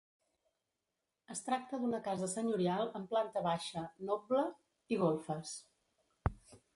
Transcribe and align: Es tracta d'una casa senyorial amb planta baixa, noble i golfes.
Es 1.33 1.41
tracta 1.49 1.79
d'una 1.83 1.99
casa 2.07 2.29
senyorial 2.31 2.89
amb 2.99 3.11
planta 3.13 3.43
baixa, 3.49 3.83
noble 4.09 4.45
i 4.97 4.99
golfes. 5.03 5.53